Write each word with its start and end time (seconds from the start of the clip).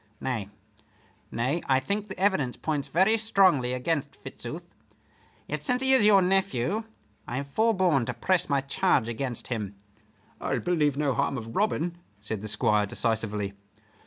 Nay, 0.19 0.49
nay, 1.31 1.61
I 1.67 1.79
think 1.79 2.07
the 2.07 2.17
evidence 2.17 2.57
points 2.57 2.87
very 2.87 3.19
strongly 3.19 3.71
against 3.73 4.15
Fitzooth; 4.19 4.73
yet 5.47 5.63
since 5.63 5.83
he 5.83 5.93
is 5.93 6.07
your 6.07 6.23
nephew 6.23 6.85
I 7.27 7.35
have 7.37 7.47
forborne 7.47 8.07
to 8.07 8.15
press 8.15 8.49
my 8.49 8.61
charge 8.61 9.07
against 9.07 9.49
him." 9.49 9.75
"I'll 10.41 10.57
believe 10.59 10.97
no 10.97 11.13
harm 11.13 11.37
of 11.37 11.55
Robin," 11.55 11.99
said 12.19 12.41
the 12.41 12.47
Squire, 12.47 12.87
decisively. 12.87 13.53